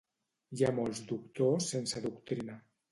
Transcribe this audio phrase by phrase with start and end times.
[0.59, 2.63] Hi ha molts doctors sense doctrina.